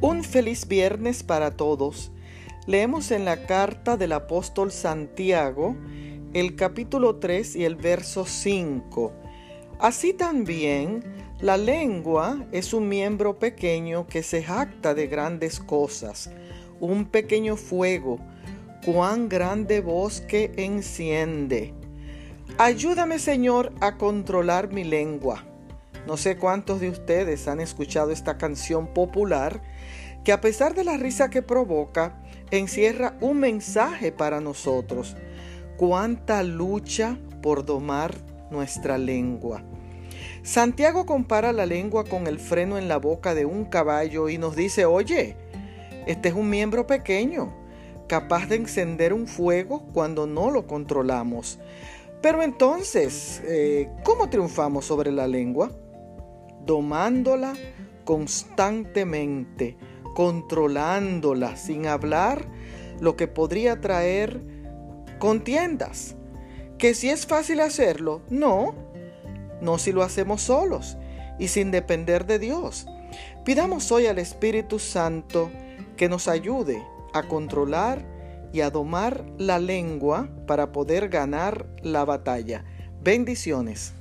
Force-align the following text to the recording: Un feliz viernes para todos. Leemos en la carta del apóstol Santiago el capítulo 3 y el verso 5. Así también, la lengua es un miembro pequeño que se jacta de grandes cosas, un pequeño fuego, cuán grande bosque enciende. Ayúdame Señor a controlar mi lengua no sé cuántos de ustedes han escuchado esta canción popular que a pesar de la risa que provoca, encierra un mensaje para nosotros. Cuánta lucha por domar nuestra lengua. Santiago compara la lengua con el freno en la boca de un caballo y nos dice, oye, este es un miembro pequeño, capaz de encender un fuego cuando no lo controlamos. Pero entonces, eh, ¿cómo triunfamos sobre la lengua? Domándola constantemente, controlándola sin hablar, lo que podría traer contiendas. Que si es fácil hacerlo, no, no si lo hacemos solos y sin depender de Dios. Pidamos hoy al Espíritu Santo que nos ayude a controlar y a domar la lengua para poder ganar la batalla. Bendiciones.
Un 0.00 0.22
feliz 0.22 0.68
viernes 0.68 1.24
para 1.24 1.56
todos. 1.56 2.12
Leemos 2.68 3.10
en 3.10 3.24
la 3.24 3.46
carta 3.46 3.96
del 3.96 4.12
apóstol 4.12 4.70
Santiago 4.70 5.74
el 6.34 6.54
capítulo 6.54 7.16
3 7.16 7.56
y 7.56 7.64
el 7.64 7.74
verso 7.74 8.24
5. 8.24 9.12
Así 9.80 10.12
también, 10.12 11.02
la 11.40 11.56
lengua 11.56 12.46
es 12.52 12.74
un 12.74 12.88
miembro 12.88 13.40
pequeño 13.40 14.06
que 14.06 14.22
se 14.22 14.44
jacta 14.44 14.94
de 14.94 15.08
grandes 15.08 15.58
cosas, 15.58 16.30
un 16.78 17.06
pequeño 17.06 17.56
fuego, 17.56 18.20
cuán 18.84 19.28
grande 19.28 19.80
bosque 19.80 20.52
enciende. 20.58 21.74
Ayúdame 22.56 23.18
Señor 23.18 23.72
a 23.80 23.96
controlar 23.96 24.72
mi 24.72 24.84
lengua 24.84 25.47
no 26.08 26.16
sé 26.16 26.38
cuántos 26.38 26.80
de 26.80 26.88
ustedes 26.88 27.48
han 27.48 27.60
escuchado 27.60 28.12
esta 28.12 28.38
canción 28.38 28.86
popular 28.94 29.60
que 30.24 30.32
a 30.32 30.40
pesar 30.40 30.74
de 30.74 30.82
la 30.82 30.96
risa 30.96 31.28
que 31.28 31.42
provoca, 31.42 32.18
encierra 32.50 33.18
un 33.20 33.40
mensaje 33.40 34.10
para 34.10 34.40
nosotros. 34.40 35.16
Cuánta 35.76 36.42
lucha 36.42 37.18
por 37.42 37.66
domar 37.66 38.14
nuestra 38.50 38.96
lengua. 38.96 39.62
Santiago 40.42 41.04
compara 41.04 41.52
la 41.52 41.66
lengua 41.66 42.04
con 42.04 42.26
el 42.26 42.38
freno 42.38 42.78
en 42.78 42.88
la 42.88 42.96
boca 42.96 43.34
de 43.34 43.44
un 43.44 43.66
caballo 43.66 44.30
y 44.30 44.38
nos 44.38 44.56
dice, 44.56 44.86
oye, 44.86 45.36
este 46.06 46.30
es 46.30 46.34
un 46.34 46.48
miembro 46.48 46.86
pequeño, 46.86 47.54
capaz 48.08 48.46
de 48.46 48.56
encender 48.56 49.12
un 49.12 49.26
fuego 49.26 49.84
cuando 49.92 50.26
no 50.26 50.50
lo 50.50 50.66
controlamos. 50.66 51.58
Pero 52.22 52.42
entonces, 52.42 53.42
eh, 53.44 53.90
¿cómo 54.04 54.30
triunfamos 54.30 54.86
sobre 54.86 55.12
la 55.12 55.26
lengua? 55.26 55.70
Domándola 56.68 57.54
constantemente, 58.04 59.76
controlándola 60.14 61.56
sin 61.56 61.86
hablar, 61.86 62.46
lo 63.00 63.16
que 63.16 63.26
podría 63.26 63.80
traer 63.80 64.40
contiendas. 65.18 66.14
Que 66.76 66.94
si 66.94 67.08
es 67.08 67.26
fácil 67.26 67.60
hacerlo, 67.60 68.20
no, 68.28 68.74
no 69.60 69.78
si 69.78 69.92
lo 69.92 70.02
hacemos 70.02 70.42
solos 70.42 70.96
y 71.38 71.48
sin 71.48 71.70
depender 71.70 72.26
de 72.26 72.38
Dios. 72.38 72.86
Pidamos 73.44 73.90
hoy 73.90 74.06
al 74.06 74.18
Espíritu 74.18 74.78
Santo 74.78 75.50
que 75.96 76.08
nos 76.08 76.28
ayude 76.28 76.84
a 77.14 77.22
controlar 77.22 78.04
y 78.52 78.60
a 78.60 78.70
domar 78.70 79.24
la 79.38 79.58
lengua 79.58 80.28
para 80.46 80.70
poder 80.70 81.08
ganar 81.08 81.66
la 81.82 82.04
batalla. 82.04 82.64
Bendiciones. 83.02 83.94